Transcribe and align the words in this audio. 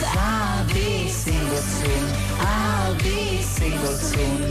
i'll 0.00 0.66
be 0.72 1.08
single 1.08 1.56
soon 1.56 2.21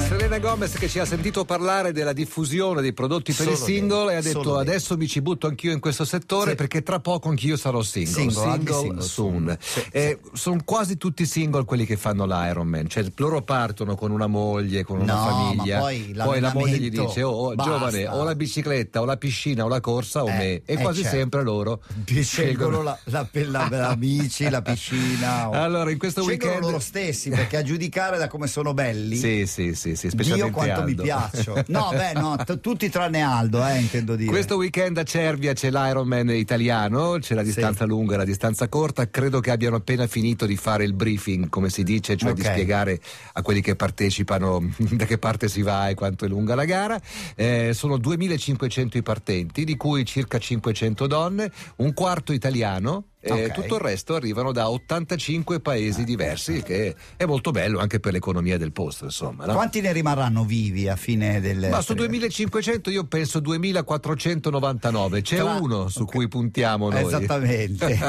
Selena 0.08 0.40
Gomez 0.40 0.74
che 0.74 0.88
ci 0.88 1.00
ha 1.00 1.06
sentito 1.06 1.44
parlare 1.46 1.92
della 1.92 2.14
diffusione 2.14 2.82
dei 2.82 2.94
prodotti 2.94 3.34
per 3.34 3.46
Solo 3.48 3.58
il 3.58 3.62
single 3.62 4.06
lei, 4.06 4.14
e 4.14 4.18
ha 4.18 4.22
detto 4.22 4.44
solo 4.44 4.58
adesso 4.60 4.96
mi 4.98 5.08
ci 5.08 5.22
butto 5.22 5.48
anch'io 5.48 5.72
in 5.74 5.80
questo 5.80 6.06
settore 6.06 6.52
Sì. 6.52 6.56
perché 6.56 6.82
tra 6.84 7.00
poco 7.00 7.28
anch'io 7.30 7.58
sarò 7.58 7.82
single. 7.82 8.12
Single, 8.14 8.34
Single 8.54 8.74
single 8.80 9.02
soon. 9.02 9.48
soon. 9.48 9.58
Sì, 9.60 9.84
Eh, 9.92 10.20
Sono 10.34 10.62
quasi 10.64 10.98
tutti 10.98 11.26
single 11.26 11.66
quelli 11.66 11.86
che 11.86 11.98
fanno 11.98 12.26
l'Ironman, 12.26 12.88
cioè 12.88 13.06
loro 13.18 13.42
partono 13.42 13.96
con 13.96 14.12
una 14.12 14.28
moglie, 14.28 14.84
con 14.84 15.00
una 15.02 15.14
No, 15.14 15.24
famiglia, 15.26 15.78
ma 15.80 15.84
poi 15.84 16.40
la 16.40 16.52
moglie 16.54 16.78
gli 16.78 16.90
dice 16.90 17.24
oh, 17.24 17.32
oh, 17.32 17.56
giovane 17.56 18.08
o 18.08 18.24
la 18.24 18.36
bicicletta 18.36 19.02
o 19.02 19.06
la 19.06 19.18
piscina 19.18 19.66
o 19.66 19.68
la 19.68 19.82
corsa 19.82 20.24
o 20.24 20.30
Eh, 20.30 20.32
me 20.34 20.52
e 20.54 20.62
eh, 20.66 20.78
quasi 20.78 21.02
certo. 21.02 21.18
sempre 21.18 21.44
loro 21.44 21.82
scelgono 22.22 22.82
la, 22.84 22.98
la, 23.06 23.28
la, 23.32 23.68
la 23.70 23.96
bici, 23.98 24.50
la 24.50 24.62
piscina. 24.62 25.50
o- 25.50 25.52
Allora, 25.62 25.90
in 25.92 25.98
questo 25.98 26.22
scelgono 26.22 26.52
weekend- 26.52 26.72
loro 26.72 26.80
stessi 26.84 27.30
perché 27.30 27.58
a 27.58 27.64
giudicare 27.64 28.18
da 28.18 28.28
come 28.28 28.48
sono 28.48 28.74
belli. 28.74 29.01
Sì, 29.16 29.46
sì, 29.46 29.74
sì, 29.74 29.96
sì, 29.96 30.08
Dio 30.08 30.10
specialmente 30.10 30.52
quanto 30.52 30.82
mi 30.84 30.90
Aldo. 30.92 31.04
piaccio. 31.04 31.64
No, 31.72 31.90
beh, 31.92 32.14
no, 32.14 32.36
t- 32.38 32.60
tutti 32.60 32.90
tranne 32.90 33.22
Aldo, 33.22 33.66
eh, 33.66 33.80
intendo 33.80 34.16
dire. 34.16 34.30
Questo 34.30 34.56
weekend 34.58 34.98
a 34.98 35.04
Cervia 35.04 35.54
c'è 35.54 35.70
l'Ironman 35.72 36.30
italiano, 36.32 37.18
c'è 37.20 37.34
la 37.36 37.44
distanza 37.44 37.86
lunga 37.86 38.16
e 38.16 38.18
la 38.18 38.26
distanza 38.26 38.68
corta. 38.68 39.10
Credo 39.10 39.40
che 39.40 39.52
abbiano 39.52 39.78
appena 39.78 40.08
finito 40.08 40.46
di 40.46 40.56
fare 40.58 40.84
il 40.84 40.94
briefing, 40.94 41.50
come 41.50 41.70
si 41.70 41.84
dice, 41.84 42.16
cioè 42.18 42.34
di 42.34 42.42
Ok. 42.42 42.48
spiegare 42.52 43.00
a 43.34 43.42
quelli 43.42 43.62
che 43.62 43.76
partecipano 43.76 44.74
da 44.92 45.06
che 45.06 45.18
parte 45.18 45.48
si 45.48 45.62
va 45.62 45.90
e 45.90 45.94
quanto 45.94 46.26
è 46.26 46.28
lunga 46.28 46.56
la 46.56 46.66
gara. 46.66 47.00
Eh, 47.36 47.72
sono 47.74 47.98
2500 47.98 48.98
i 48.98 49.04
partenti, 49.04 49.64
di 49.64 49.78
cui 49.78 50.06
circa 50.06 50.38
500 50.38 51.08
donne, 51.08 51.52
un 51.78 51.94
quarto 51.94 52.34
italiano. 52.34 53.06
E 53.24 53.32
Ok. 53.32 53.40
Eh, 53.40 53.52
tutto 53.52 53.76
il 53.76 53.82
resto 53.82 54.16
arrivano 54.16 54.52
da 54.52 54.70
85 54.72 55.60
paesi 55.60 56.04
diversi, 56.04 56.64
che 56.64 56.96
è 57.16 57.26
molto 57.26 57.52
bello 57.52 57.78
anche 57.80 58.00
per 58.00 58.14
l'economia 58.14 58.58
del 58.58 58.72
posto, 58.72 59.06
insomma. 59.06 59.46
no? 59.46 59.54
Quanti 59.54 59.80
ne 59.80 59.94
rimarranno 59.94 60.44
vivi 60.44 60.90
a 60.90 60.96
fine 60.96 61.40
del. 61.40 61.68
Ma 61.70 61.82
su 61.82 61.94
2500 61.94 62.90
io 62.90 63.04
penso 63.06 63.40
2499, 63.40 65.22
c'è 65.22 65.38
Tra- 65.38 65.54
uno 65.54 65.88
su 65.88 66.02
ok. 66.02 66.12
cui 66.12 66.28
puntiamo 66.28 66.90
noi. 66.90 67.04
Esattamente. 67.04 68.00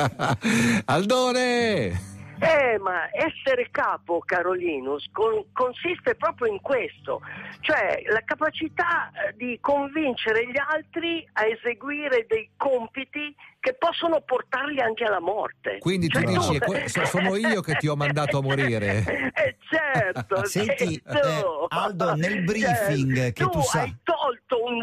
Aldone! 0.87 2.12
Eh, 2.43 2.77
ma 2.81 3.09
essere 3.13 3.69
capo, 3.71 4.19
Carolinus, 4.19 5.07
con- 5.13 5.45
consiste 5.53 6.17
proprio 6.17 6.53
in 6.53 6.61
questo, 6.61 7.21
cioè 7.61 8.03
la 8.11 8.21
capacità 8.25 9.11
eh, 9.13 9.37
di 9.37 9.59
convincere 9.61 10.49
gli 10.49 10.59
altri 10.59 11.25
a 11.35 11.47
eseguire 11.47 12.27
dei 12.29 12.51
compiti 12.57 13.33
che 13.61 13.75
possono 13.75 14.23
portarli 14.23 14.81
anche 14.81 15.05
alla 15.05 15.21
morte. 15.21 15.79
Quindi 15.79 16.09
tu 16.09 16.19
Cioè, 16.21 16.27
dici, 16.33 16.57
è 16.57 16.59
que- 16.59 16.89
so- 16.89 17.05
sono 17.05 17.37
io 17.37 17.61
che 17.61 17.75
ti 17.77 17.87
ho 17.87 17.95
mandato 17.95 18.39
a 18.39 18.43
morire. 18.43 19.05
Eh 19.43 19.57
certo, 19.69 20.45
Senti, 20.45 21.01
certo. 21.03 21.63
eh, 21.65 21.67
Aldo, 21.71 22.15
nel 22.15 22.43
briefing 22.45 23.15
Certo. 23.17 23.33
che 23.33 23.51
tu 23.51 23.59
tu 23.59 23.61
sai- 23.63 23.97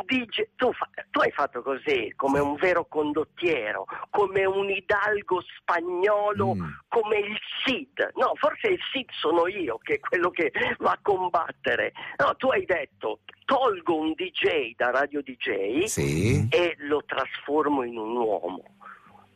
DJ, 0.10 0.50
tu, 0.56 0.74
fa- 0.74 0.90
tu 1.12 1.20
hai 1.20 1.30
fatto 1.32 1.62
così, 1.62 2.12
come 2.16 2.40
un 2.40 2.56
vero 2.56 2.86
condottiero, 2.86 3.86
come 4.10 4.44
un 4.46 4.68
hidalgo 4.70 5.40
spagnolo, 5.58 6.56
Mm. 6.56 6.70
come 6.88 7.18
il 7.20 7.38
Cid. 7.64 8.12
No, 8.16 8.32
forse 8.36 8.68
il 8.70 8.80
Cid 8.92 9.10
sono 9.12 9.48
io, 9.48 9.78
che 9.78 9.96
è 9.96 10.00
quello 10.00 10.32
che 10.32 10.52
va 10.80 10.92
a 10.94 11.00
combattere. 11.02 11.94
No, 12.18 12.36
tu 12.38 12.48
hai 12.50 12.66
detto, 12.66 13.20
tolgo 13.46 13.98
un 13.98 14.14
DJ 14.14 14.74
da 14.76 14.90
radio 14.90 15.22
DJ 15.22 15.84
Sì. 15.84 16.48
e 16.50 16.76
lo 16.80 17.04
trasformo 17.06 17.84
in 17.84 17.98
un 17.98 18.16
uomo. 18.18 18.64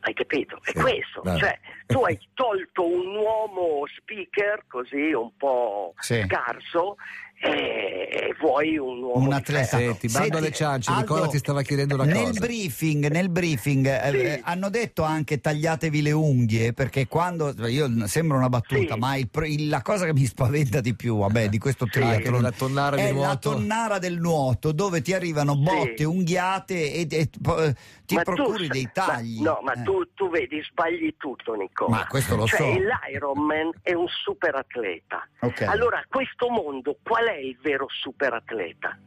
Hai 0.00 0.12
capito? 0.12 0.58
È 0.62 0.70
Sì, 0.70 0.80
questo. 0.80 1.22
vabbè. 1.22 1.38
Cioè, 1.38 1.60
tu 1.86 2.00
hai 2.02 2.18
tolto 2.34 2.84
un 2.86 3.16
uomo 3.16 3.84
speaker 3.96 4.64
così 4.68 5.12
un 5.12 5.34
po' 5.36 5.94
Sì. 5.98 6.20
scarso 6.26 6.96
e, 7.44 8.08
e 8.10 8.34
vuoi 8.40 8.76
un 8.78 9.02
uomo 9.02 9.26
un 9.26 9.32
atleta. 9.32 9.76
ferro. 9.76 9.96
Senti, 9.98 10.08
bando 10.08 10.38
alle 10.38 10.50
ciance, 10.52 10.90
Aldo, 10.90 11.00
Nicola 11.02 11.26
ti 11.28 11.38
stava 11.38 11.62
chiedendo 11.62 11.94
una 11.94 12.04
nel 12.04 12.24
cosa. 12.26 12.40
Briefing, 12.40 13.08
nel 13.10 13.28
briefing 13.28 13.86
eh, 13.86 14.10
Sì. 14.10 14.16
eh, 14.16 14.40
hanno 14.44 14.70
detto 14.70 15.02
anche 15.02 15.40
tagliatevi 15.40 16.02
le 16.02 16.12
unghie 16.12 16.72
perché 16.72 17.06
quando 17.06 17.52
io 17.68 18.06
sembra 18.06 18.36
una 18.38 18.48
battuta 18.48 18.94
Sì. 18.94 18.98
ma 18.98 19.16
il 19.16 19.28
il- 19.44 19.68
la 19.68 19.82
cosa 19.82 20.06
che 20.06 20.12
mi 20.12 20.24
spaventa 20.26 20.80
di 20.80 20.94
più 20.94 21.18
vabbè 21.18 21.48
di 21.48 21.58
questo 21.58 21.86
triathlon 21.86 22.34
nella 22.36 22.50
tonnara 22.52 22.96
è 22.96 23.12
la 23.12 23.36
tonnara 23.36 23.98
del 23.98 24.18
nuoto 24.18 24.72
dove 24.72 25.02
ti 25.02 25.12
arrivano 25.12 25.56
botte 25.56 25.94
Sì. 25.98 26.04
unghiate 26.04 26.92
e, 26.92 27.06
e 27.10 27.16
eh, 27.20 27.74
ti 28.06 28.14
Ma 28.14 28.22
tu 28.22 28.34
procuri 28.34 28.66
sa- 28.66 28.72
dei 28.72 28.88
tagli 28.92 29.40
ma- 29.40 29.50
no, 29.50 29.60
ma 29.62 29.72
Eh. 29.72 29.82
tu, 29.82 30.12
tu 30.14 30.28
vedi, 30.30 30.62
sbagli 30.62 31.14
tutto, 31.16 31.54
Nicola. 31.54 31.96
Ma 31.96 32.06
questo 32.06 32.36
lo 32.36 32.46
cioè, 32.46 32.58
so. 32.58 32.66
l'Ironman 33.08 33.70
è 33.82 33.94
un 33.94 34.06
super 34.08 34.54
atleta. 34.54 35.26
Ok. 35.40 35.62
Allora, 35.62 36.04
questo 36.08 36.48
mondo, 36.50 36.98
qual 37.02 37.24
è 37.26 37.33
il 37.36 37.58
vero 37.60 37.86
super 37.88 38.32
atleta? 38.34 38.98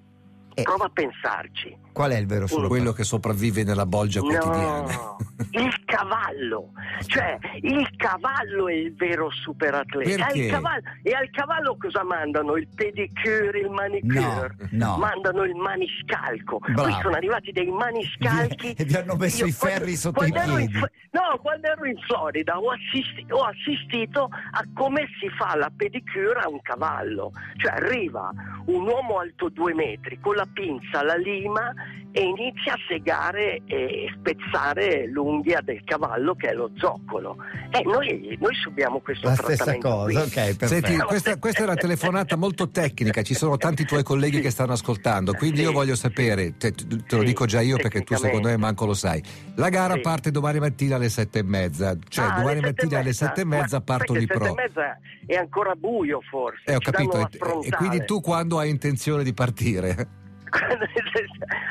Eh. 0.57 0.63
Prova 0.63 0.85
a 0.85 0.89
pensarci. 0.91 1.77
qual 1.93 2.11
è 2.11 2.17
il 2.17 2.25
vero 2.25 2.47
super 2.47 2.67
Quello 2.67 2.91
che 2.91 3.03
sopravvive 3.03 3.63
nella 3.63 3.85
bolgia 3.85 4.21
quotidiana. 4.21 4.91
No, 4.91 5.17
il 5.51 5.83
cavallo, 5.85 6.71
cioè 7.05 7.37
il 7.61 7.87
cavallo 7.95 8.67
è 8.67 8.73
il 8.73 8.95
vero 8.95 9.29
superatleta. 9.31 10.25
Perché? 10.25 10.45
Al 10.45 10.49
cavallo- 10.51 10.81
e 11.03 11.11
al 11.11 11.29
cavallo 11.29 11.77
cosa 11.79 12.03
mandano? 12.03 12.55
Il 12.55 12.67
pedicure, 12.73 13.59
il 13.59 13.69
manicure? 13.69 14.55
No, 14.71 14.87
no. 14.87 14.97
Mandano 14.97 15.43
il 15.43 15.55
maniscalco. 15.55 16.57
Bravo. 16.59 16.83
Qui 16.83 16.91
sono 17.03 17.15
arrivati 17.15 17.51
dei 17.51 17.67
maniscalchi. 17.69 18.71
E 18.73 18.83
vi 18.83 18.95
hanno 18.95 19.15
messo 19.15 19.43
Io 19.43 19.49
i 19.49 19.51
ferri 19.51 19.77
quando- 19.77 19.95
sotto 19.99 20.23
i 20.25 20.29
quando 20.31 20.57
in 20.57 20.65
piedi. 20.69 20.73
Fl- 20.79 20.91
no, 21.11 21.37
quando 21.41 21.67
ero 21.67 21.85
in 21.85 21.97
Florida 21.99 22.57
ho, 22.57 22.69
assisti- 22.71 23.25
ho 23.29 23.43
assistito 23.43 24.23
a 24.31 24.63
come 24.73 25.07
si 25.19 25.29
fa 25.37 25.55
la 25.55 25.71
pedicure 25.75 26.39
a 26.41 26.47
un 26.49 26.61
cavallo. 26.61 27.31
Cioè 27.57 27.73
arriva 27.73 28.31
un 28.65 28.87
uomo 28.87 29.19
alto 29.19 29.49
due 29.49 29.73
metri 29.75 30.19
con 30.19 30.35
la 30.35 30.46
pinza, 30.53 31.03
la 31.03 31.15
lima 31.15 31.73
e 32.11 32.21
inizia 32.23 32.73
a 32.73 32.77
segare 32.87 33.61
e 33.65 34.07
spezzare 34.17 35.07
l'unghia 35.07 35.61
del 35.61 35.83
cavallo 35.83 36.33
che 36.35 36.47
è 36.47 36.53
lo 36.53 36.71
zoccolo. 36.75 37.37
E 37.69 37.83
noi, 37.83 38.35
noi 38.39 38.55
subiamo 38.55 38.99
questo 39.01 39.27
la 39.27 39.35
stessa 39.35 39.63
trattamento 39.65 39.87
cosa 39.89 40.03
qui. 40.05 40.15
ok 40.15 40.65
Senti, 40.65 40.97
questa, 40.97 41.37
questa 41.37 41.61
è 41.61 41.63
una 41.65 41.75
telefonata 41.75 42.35
molto 42.35 42.69
tecnica, 42.69 43.21
ci 43.21 43.35
sono 43.35 43.57
tanti 43.57 43.85
tuoi 43.85 44.01
colleghi 44.03 44.39
che 44.39 44.49
stanno 44.49 44.71
ascoltando, 44.73 45.33
quindi 45.33 45.57
Sì. 45.57 45.63
io 45.63 45.71
voglio 45.73 45.95
sapere, 45.95 46.57
te, 46.57 46.71
te 46.71 46.85
lo 47.15 47.19
Sì, 47.19 47.25
dico 47.25 47.45
già 47.45 47.61
io 47.61 47.77
perché 47.77 48.01
tu 48.03 48.15
secondo 48.15 48.47
me 48.47 48.57
manco 48.57 48.85
lo 48.85 48.93
sai. 48.95 49.21
La 49.55 49.69
gara 49.69 49.93
Sì. 49.95 50.01
parte 50.01 50.31
domani 50.31 50.59
mattina 50.59 50.95
alle 50.95 51.09
sette 51.09 51.39
e 51.39 51.43
mezza, 51.43 51.95
cioè 52.07 52.25
Ah, 52.25 52.31
domani 52.31 52.57
alle 52.59 52.67
mattina 52.67 52.99
alle 52.99 53.13
sette 53.13 53.41
e 53.41 53.45
mezza 53.45 53.81
parto 53.81 54.13
di 54.13 54.25
pro. 54.25 54.45
sette 54.45 54.61
e 54.61 54.63
mezza 54.65 54.97
è 55.27 55.35
ancora 55.35 55.75
buio 55.75 56.21
forse. 56.21 56.63
Eh, 56.65 56.75
ho 56.75 56.79
ci 56.79 56.89
capito, 56.91 57.19
e, 57.19 57.67
e 57.67 57.69
quindi 57.71 58.05
tu 58.05 58.21
quando 58.21 58.57
hai 58.57 58.69
intenzione 58.71 59.23
di 59.23 59.33
partire? 59.33 60.07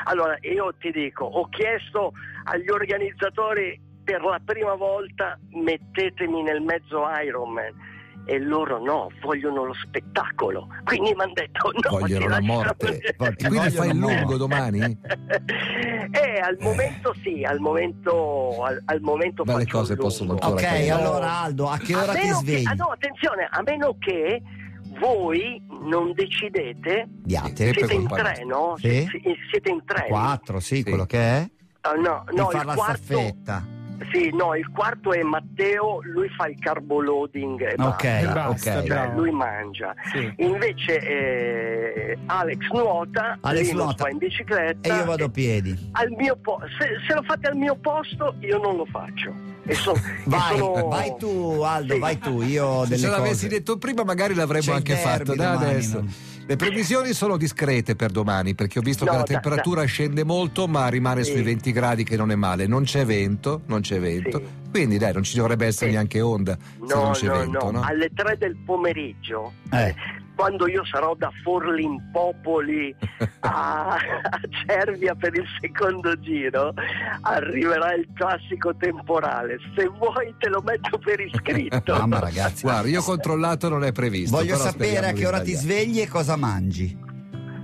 Allora 0.05 0.37
io 0.41 0.73
ti 0.79 0.91
dico, 0.91 1.25
ho 1.25 1.47
chiesto 1.49 2.13
agli 2.45 2.69
organizzatori 2.69 3.79
per 4.03 4.21
la 4.23 4.39
prima 4.43 4.73
volta 4.75 5.37
mettetemi 5.51 6.41
nel 6.43 6.61
mezzo 6.61 7.03
Ironman 7.23 7.95
e 8.29 8.39
loro 8.39 8.77
no, 8.83 9.09
vogliono 9.21 9.63
lo 9.65 9.73
spettacolo. 9.73 10.67
Quindi 10.83 11.13
mi 11.15 11.21
hanno 11.21 11.33
detto 11.33 11.71
no. 11.71 11.97
Vogliono 11.97 12.25
ti 12.25 12.31
la 12.31 12.41
morte. 12.41 12.97
E 12.99 13.15
quindi 13.15 13.55
vogliono 13.57 13.69
fai 13.69 13.89
il 13.89 13.97
lungo 13.97 14.37
domani? 14.37 14.99
Eh, 16.09 16.39
al 16.39 16.55
momento 16.61 17.13
sì, 17.21 17.43
al 17.43 17.59
momento, 17.59 18.63
al, 18.63 18.81
al 18.85 19.01
momento 19.01 19.43
Ma 19.43 19.57
le 19.57 19.67
cose 19.67 19.95
possono 19.97 20.31
ancora 20.33 20.53
ok 20.53 20.61
cambiare. 20.61 21.01
allora 21.01 21.31
Aldo 21.39 21.67
a 21.69 21.77
che 21.77 21.93
A 21.93 22.03
ora 22.03 22.13
ti 22.13 22.19
meno 22.21 22.39
che- 22.39 22.45
svegli 22.45 22.65
ah, 22.65 22.73
no, 22.77 22.85
attenzione, 22.85 23.47
a 23.49 23.61
meno 23.65 23.95
che 23.99 24.41
voi 24.99 25.61
non 25.69 26.13
decidete 26.13 27.07
Diate. 27.09 27.71
Siete 27.73 27.93
in 27.93 28.07
colpa 28.07 28.23
tre, 28.31 28.43
no? 28.45 28.75
Sì. 28.77 29.07
Si- 29.09 29.21
siete 29.51 29.69
in 29.69 29.81
tre. 29.85 30.05
4 30.07 30.59
sì, 30.59 30.77
Sì. 30.77 30.83
quello 30.83 31.05
che 31.05 31.17
è 31.19 31.49
Ah, 31.81 31.93
no, 31.93 32.23
no, 32.33 32.49
far 32.49 32.61
il 32.61 32.67
la 32.67 32.73
quarto, 32.73 32.95
staffetta 33.03 33.75
sì, 34.11 34.29
no, 34.31 34.53
il 34.55 34.69
quarto 34.71 35.11
è 35.11 35.23
Matteo, 35.23 36.01
lui 36.03 36.29
fa 36.29 36.45
il 36.47 36.59
carbo 36.59 37.01
loading 37.01 37.59
e 37.61 37.73
ok 37.77 37.77
basta. 37.77 38.19
E 38.19 38.25
basta, 38.31 38.49
ok 38.49 38.77
Cioè, 38.77 38.87
bravo. 38.87 39.19
lui 39.21 39.31
mangia. 39.31 39.95
Sì. 40.13 40.33
Invece 40.37 40.99
eh, 40.99 42.17
Alex 42.27 42.67
nuota, 42.73 43.37
Alex 43.41 43.71
nuota. 43.71 44.03
va 44.03 44.09
in 44.11 44.17
bicicletta. 44.17 44.87
e 44.93 44.95
io 44.97 45.03
vado 45.05 45.25
a 45.25 45.29
piedi 45.29 45.89
al 45.93 46.11
mio 46.11 46.35
po- 46.35 46.59
se, 46.77 46.87
se 47.07 47.13
lo 47.15 47.23
fate 47.23 47.47
al 47.47 47.55
mio 47.55 47.75
posto, 47.75 48.35
io 48.41 48.59
non 48.59 48.75
lo 48.75 48.85
faccio. 48.85 49.33
E 49.67 49.73
so- 49.75 49.93
e 49.95 50.01
vai 50.25 50.57
sono- 50.57 50.87
vai 50.87 51.15
tu 51.19 51.61
Aldo 51.63 51.93
Sì. 51.93 51.99
vai 51.99 52.17
tu 52.17 52.41
io 52.41 52.85
Se 52.85 52.97
ce 52.97 53.07
l'avessi 53.07 53.33
cose 53.45 53.47
detto 53.49 53.77
prima 53.77 54.03
magari 54.03 54.33
l'avremmo 54.33 54.73
anche 54.73 54.95
fatto 54.95 55.35
da 55.35 55.51
adesso. 55.51 56.03
Le 56.49 56.55
previsioni 56.55 57.11
sono 57.11 57.35
discrete 57.35 57.97
per 57.97 58.09
domani 58.11 58.55
perché 58.55 58.79
ho 58.79 58.81
visto 58.81 59.03
No, 59.03 59.11
che 59.11 59.17
la 59.17 59.23
da- 59.23 59.27
temperatura 59.33 59.83
scende 59.83 60.23
molto 60.23 60.65
ma 60.69 60.87
rimane 60.87 61.25
Sì. 61.25 61.31
sui 61.33 61.41
20 61.41 61.73
gradi 61.73 62.03
che 62.05 62.15
non 62.15 62.31
è 62.31 62.35
male. 62.35 62.67
Non 62.67 62.83
c'è 62.83 63.03
vento, 63.05 63.63
non 63.65 63.81
c'è 63.81 63.99
vento. 63.99 64.37
Sì. 64.39 64.45
Quindi 64.71 64.97
dai, 64.97 65.11
non 65.11 65.23
ci 65.23 65.35
dovrebbe 65.35 65.65
essere 65.65 65.87
Sì. 65.89 65.95
neanche 65.95 66.21
onda 66.21 66.57
se 66.61 66.93
No, 66.95 67.01
non 67.03 67.11
c'è 67.11 67.25
no, 67.27 67.33
vento, 67.37 67.65
no. 67.65 67.71
no? 67.71 67.81
Alle 67.81 68.09
3 68.15 68.37
del 68.37 68.55
pomeriggio 68.65 69.51
Eh. 69.73 69.93
Quando 70.37 70.67
io 70.69 70.85
sarò 70.85 71.15
da 71.15 71.31
Forlimpopoli 71.43 72.95
a, 73.39 73.95
a 73.95 74.39
Cervia 74.67 75.15
per 75.15 75.33
il 75.33 75.45
secondo 75.59 76.17
giro, 76.19 76.73
arriverà 77.21 77.95
il 77.95 78.07
classico 78.13 78.75
temporale. 78.77 79.57
Se 79.75 79.87
vuoi 79.87 80.33
te 80.37 80.47
lo 80.47 80.61
metto 80.61 80.99
per 80.99 81.19
iscritto. 81.19 81.93
Mamma 81.97 82.19
ragazzi. 82.19 82.61
Guarda, 82.61 82.87
io 82.87 82.99
ho 82.99 83.03
controllato, 83.03 83.67
non 83.67 83.83
è 83.83 83.91
previsto. 83.91 84.37
Voglio 84.37 84.57
però 84.57 84.69
sapere 84.69 85.07
a 85.07 85.11
che 85.13 85.25
ora 85.25 85.41
ti 85.41 85.53
svegli 85.53 85.99
e 85.99 86.07
cosa 86.07 86.35
mangi. 86.35 87.05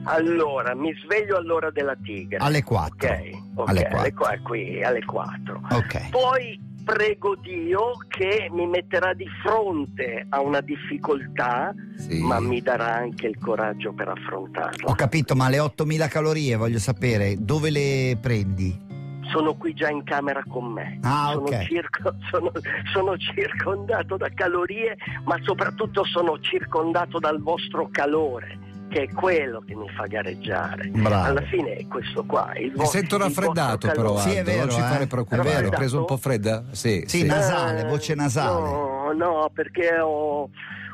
Allora, 0.05 0.75
mi 0.75 0.93
sveglio 1.05 1.37
all'ora 1.37 1.69
della 1.71 1.95
tigre. 2.03 2.37
Alle 2.37 2.63
4. 2.63 3.07
Ok, 3.07 3.29
ok, 3.55 3.69
Alle 3.69 3.85
alle, 3.85 4.11
4. 4.11 4.13
qua- 4.15 4.39
qui, 4.43 4.83
alle 4.83 5.05
4. 5.05 5.61
Ok. 5.71 6.09
Poi 6.09 6.59
prego 6.83 7.35
Dio 7.35 7.93
che 8.07 8.49
mi 8.51 8.67
metterà 8.67 9.13
di 9.13 9.25
fronte 9.43 10.25
a 10.29 10.41
una 10.41 10.61
difficoltà, 10.61 11.73
Sì. 11.95 12.21
ma 12.21 12.39
mi 12.39 12.61
darà 12.61 12.95
anche 12.95 13.27
il 13.27 13.37
coraggio 13.39 13.93
per 13.93 14.09
affrontarla. 14.09 14.89
Ho 14.89 14.95
capito, 14.95 15.35
ma 15.35 15.49
le 15.49 15.59
8000 15.59 16.07
calorie 16.07 16.55
voglio 16.55 16.79
sapere 16.79 17.35
dove 17.39 17.69
le 17.69 18.17
prendi? 18.21 18.91
Sono 19.31 19.55
qui 19.55 19.73
già 19.73 19.89
in 19.89 20.03
camera 20.03 20.43
con 20.47 20.65
me. 20.73 20.99
Ah, 21.01 21.31
sono, 21.33 21.45
ok. 21.47 21.63
circo- 21.65 22.15
sono- 22.29 22.51
sono 22.91 23.17
circondato 23.17 24.17
da 24.17 24.29
calorie, 24.33 24.95
ma 25.23 25.37
soprattutto 25.41 26.03
sono 26.03 26.37
circondato 26.39 27.17
dal 27.19 27.41
vostro 27.41 27.87
calore, 27.91 28.57
che 28.89 29.03
è 29.03 29.11
quello 29.11 29.61
che 29.65 29.75
mi 29.75 29.89
fa 29.89 30.05
gareggiare. 30.05 30.87
Bravo. 30.89 31.23
Alla 31.29 31.41
fine 31.43 31.75
è 31.75 31.87
questo 31.87 32.23
qua. 32.25 32.51
Il 32.55 32.71
Mi 32.71 32.77
vostro- 32.77 32.99
sento 32.99 33.17
raffreddato 33.17 33.87
però. 33.91 34.17
Sì, 34.19 34.31
è 34.35 34.43
vero, 34.43 34.65
non 34.65 34.69
ci 34.69 34.79
eh. 34.79 34.83
fare 34.83 35.07
preoccupare. 35.07 35.49
vero. 35.49 35.65
Hai 35.69 35.75
preso 35.75 35.97
un 35.99 36.05
po' 36.05 36.17
fredda? 36.17 36.63
Sì, 36.71 37.03
Sì, 37.07 37.19
sì. 37.19 37.25
nasale, 37.25 37.83
voce 37.85 38.13
nasale. 38.15 38.69
No, 38.69 39.11
no, 39.17 39.49
perché 39.53 39.99
ho, 39.99 40.49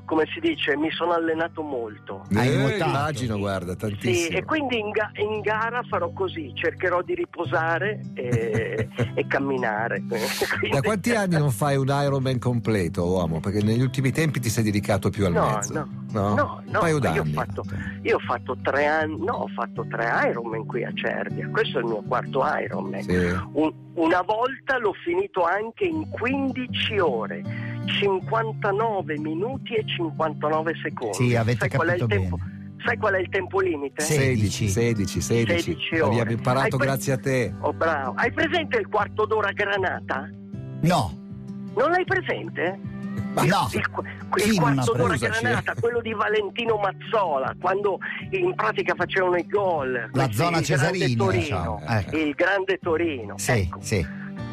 come 0.06 0.26
si 0.34 0.40
dice, 0.40 0.76
mi 0.78 0.90
sono 0.92 1.12
allenato 1.14 1.62
molto. 1.62 2.26
Hai 2.34 2.52
Eh, 2.54 2.58
nuotato. 2.58 2.90
immagino, 2.90 3.38
guarda, 3.38 3.72
Sì, 3.74 3.78
tantissimo. 3.78 4.38
e 4.38 4.44
quindi 4.46 4.80
in, 4.80 4.90
ga- 4.92 5.12
in 5.16 5.42
gara 5.42 5.82
farò 5.90 6.10
così, 6.12 6.52
cercherò 6.56 7.02
di 7.02 7.16
riposare 7.16 8.02
e, 8.16 8.88
e 9.14 9.28
camminare. 9.28 10.02
Quindi- 10.08 10.70
Da 10.76 10.82
quanti 10.82 11.12
anni 11.14 11.38
non 11.38 11.52
fai 11.52 11.76
un 11.78 11.88
Ironman 11.88 12.40
completo, 12.40 13.06
uomo? 13.06 13.40
Perché 13.40 13.62
negli 13.62 13.82
ultimi 13.82 14.12
tempi 14.12 14.40
ti 14.40 14.50
sei 14.50 14.64
dedicato 14.64 15.10
più 15.10 15.26
al 15.26 15.34
No, 15.34 15.46
mezzo. 15.56 15.74
no, 15.74 15.99
no, 16.12 16.34
no, 16.34 16.62
no, 16.66 16.86
io 16.88 17.22
ho 17.22 17.26
fatto, 17.26 17.64
io 18.02 18.16
ho 18.16 18.20
fatto 18.20 18.58
tre 18.62 18.86
anni, 18.86 19.24
no, 19.24 19.34
ho 19.34 19.48
fatto 19.48 19.86
tre 19.90 20.10
Ironman 20.30 20.66
qui 20.66 20.84
a 20.84 20.92
Cervia, 20.94 21.48
questo 21.50 21.80
è 21.80 21.82
il 21.82 21.88
mio 21.88 22.04
quarto 22.08 22.44
Ironman. 22.46 23.02
Sì. 23.02 23.16
Un- 23.54 23.74
una 23.96 24.22
volta 24.22 24.78
l'ho 24.78 24.94
finito 25.04 25.44
anche 25.44 25.86
in 25.86 26.08
15 26.10 27.00
ore, 27.00 27.42
59 27.86 29.20
minuti 29.20 29.74
e 29.74 29.84
59 29.86 30.74
secondi. 30.82 31.14
Sì, 31.16 31.36
avete 31.36 31.60
Sai 31.60 31.70
qual 31.70 31.88
è 31.90 31.94
il 31.94 32.00
capito 32.00 32.22
tempo? 32.22 32.40
Sai 32.86 32.98
qual 32.98 33.14
è 33.16 33.20
il 33.20 33.30
tempo 33.30 33.60
limite? 33.60 34.02
Sì. 34.04 34.14
16, 34.14 34.70
16, 34.70 35.22
16. 35.22 35.62
16 35.62 36.00
ore. 36.00 36.12
Abbiamo 36.12 36.32
imparato 36.32 36.78
pre- 36.78 36.86
grazie 36.86 37.14
a 37.14 37.18
te. 37.18 37.54
Oh, 37.60 37.74
bravo. 37.74 38.14
Hai 38.16 38.32
presente 38.32 38.78
il 38.78 38.88
quarto 38.88 39.26
d'ora 39.26 39.52
granata? 39.52 40.30
No, 40.82 41.18
Non 41.76 41.92
l'hai 41.92 42.06
presente? 42.06 42.80
Ma 43.34 43.44
no. 43.44 43.70
Il, 43.72 43.84
il 44.46 44.60
non 44.60 44.74
quarto 44.76 44.94
d'ora 44.94 45.16
granata, 45.16 45.74
quello 45.80 46.02
di 46.02 46.14
Valentino 46.14 46.78
Mazzola, 46.78 47.56
quando 47.60 48.00
in 48.32 48.54
pratica 48.56 48.96
facevano 48.96 49.36
i 49.38 49.46
gol. 49.48 50.10
La 50.14 50.32
zona 50.32 50.60
il 50.60 50.66
grande 50.66 50.66
Cesarini, 50.66 51.16
Torino, 51.16 51.42
diciamo. 51.42 51.82
Ecco. 51.88 52.18
Il 52.18 52.34
grande 52.34 52.80
Torino. 52.82 53.38
Sì, 53.38 53.52
Ecco, 53.52 53.80
sì. 53.82 54.08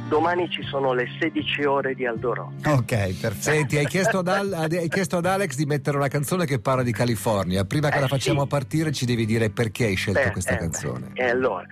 domani 0.09 0.49
ci 0.51 0.63
sono 0.63 0.93
le 0.93 1.07
16 1.19 1.65
ore 1.65 1.95
di 1.95 2.07
Aldorò. 2.07 2.49
Ok, 2.65 2.87
perfetto. 2.87 3.35
Senti, 3.41 3.77
hai 3.79 3.87
chiesto, 3.87 4.19
ad 4.19 4.29
Al- 4.29 4.53
hai 4.53 4.89
chiesto 4.89 5.17
ad 5.19 5.27
Alex 5.27 5.55
di 5.57 5.65
mettere 5.67 5.97
una 5.97 6.09
canzone 6.09 6.45
che 6.47 6.59
parla 6.61 6.83
di 6.83 6.93
California. 6.93 7.65
Prima 7.65 7.89
che 7.89 7.99
Eh, 7.99 8.01
la 8.01 8.09
facciamo 8.09 8.43
sì. 8.43 8.49
partire, 8.49 8.93
ci 8.93 9.05
devi 9.07 9.27
dire 9.27 9.51
perché 9.51 9.87
hai 9.87 9.95
scelto 9.95 10.21
Beh, 10.21 10.31
questa 10.33 10.55
eh, 10.55 10.59
canzone. 10.59 11.11
E 11.15 11.25
allora, 11.29 11.65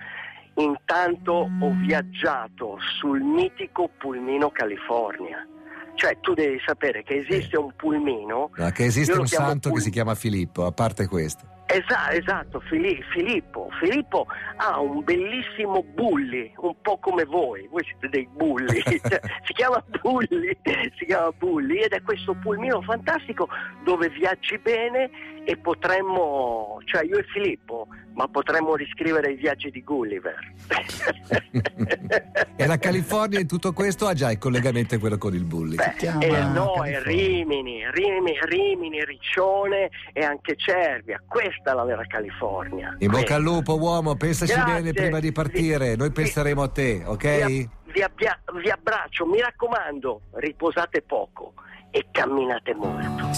intanto 0.55 1.49
ho 1.59 1.71
viaggiato 1.85 2.77
sul 2.99 3.21
mitico 3.21 3.89
pulmino 3.97 4.49
California. 4.51 5.45
Cioè, 5.95 6.19
tu 6.19 6.33
devi 6.33 6.59
sapere 6.65 7.03
che 7.03 7.25
esiste 7.25 7.57
un 7.57 7.71
pulmino. 7.75 8.51
No, 8.55 8.69
che 8.71 8.85
esiste 8.85 9.17
un 9.17 9.27
santo 9.27 9.69
che 9.69 9.75
pul- 9.75 9.81
si 9.81 9.89
chiama 9.89 10.13
Filippo, 10.15 10.65
a 10.65 10.71
parte 10.71 11.07
questo. 11.07 11.53
Esatto, 11.67 12.15
esatto, 12.15 12.59
Fili- 12.59 13.03
Filippo. 13.11 13.69
Filippo 13.79 14.27
ha 14.57 14.79
un 14.79 15.03
bellissimo 15.03 15.83
bulli, 15.83 16.53
un 16.57 16.75
po' 16.81 16.99
come 16.99 17.23
voi, 17.25 17.67
voi 17.71 17.83
siete 17.83 18.07
dei 18.09 18.27
bulli, 18.31 18.81
Cioè, 18.85 19.19
si 19.43 19.53
chiama 19.53 19.83
bulli, 20.01 20.55
si 20.97 21.05
chiama 21.05 21.31
bulli 21.31 21.79
ed 21.79 21.93
è 21.93 22.01
questo 22.03 22.35
pulmino 22.35 22.81
fantastico 22.83 23.49
dove 23.83 24.09
viaggi 24.09 24.59
bene 24.59 25.09
e 25.45 25.57
potremmo, 25.57 26.79
cioè 26.85 27.05
io 27.05 27.17
e 27.19 27.23
Filippo, 27.31 27.87
ma 28.13 28.27
potremmo 28.27 28.75
riscrivere 28.75 29.31
i 29.31 29.35
viaggi 29.35 29.69
di 29.69 29.81
Gulliver. 29.83 30.35
E 32.57 32.67
la 32.67 32.77
California 32.77 33.39
in 33.39 33.47
tutto 33.47 33.73
questo 33.73 34.07
ha 34.07 34.13
già 34.13 34.31
il 34.31 34.37
collegamento 34.37 34.97
quello 34.97 35.17
con 35.17 35.33
il 35.33 35.43
bulli. 35.43 35.75
Beh, 35.75 35.95
eh, 36.19 36.29
no, 36.43 36.83
è 36.83 36.93
California. 36.93 37.03
Rimini, 37.03 37.83
Rimini, 37.91 38.37
Rimini, 38.43 39.03
Riccione 39.03 39.89
e 40.13 40.23
anche 40.23 40.55
Cervia. 40.55 41.21
Questa 41.27 41.71
è 41.71 41.73
la 41.73 41.83
vera 41.83 42.03
California. 42.07 42.95
In 42.99 43.11
bocca 43.11 43.35
al 43.35 43.41
lupo, 43.41 43.77
uomo, 43.77 44.15
pensaci 44.15 44.53
Grazie. 44.53 44.73
bene 44.73 44.93
prima 44.93 45.19
di 45.19 45.31
partire. 45.33 45.95
Noi 45.95 46.07
Vi- 46.07 46.13
penseremo 46.13 46.63
a 46.63 46.69
te, 46.69 47.03
ok? 47.05 47.45
Vi, 47.45 47.69
vi 47.91 48.01
abbia- 48.01 48.39
vi 48.61 48.69
abbraccio, 48.69 49.25
mi 49.25 49.41
raccomando, 49.41 50.21
riposate 50.35 51.01
poco 51.01 51.53
e 51.91 52.05
camminate 52.11 52.73
molto. 52.73 53.33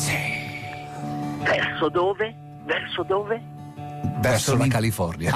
Verso 1.43 1.89
dove? 1.89 2.35
Verso 2.65 3.03
dove? 3.03 3.41
Verso 4.19 4.57
la 4.57 4.67
California. 4.67 5.35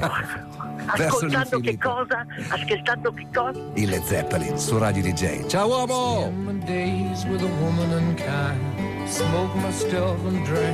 Ah, 0.00 0.50
Ascoltando 0.86 1.60
che 1.60 1.78
cosa? 1.78 2.26
Ascoltando 2.48 3.12
che 3.12 3.26
cosa? 3.32 3.60
Il 3.74 3.88
Led 3.88 4.02
Zeppelin 4.02 4.58
su 4.58 4.78
Radio 4.78 5.02
DJ. 5.02 5.46
Ciao 5.46 5.68
uomo! 5.68 6.32